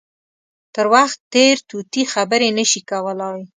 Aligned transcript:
تر 0.75 0.85
وخت 0.93 1.19
تېر 1.33 1.55
طوطي 1.69 2.03
خبرې 2.13 2.49
نه 2.57 2.65
شي 2.71 2.81
کولای. 2.89 3.39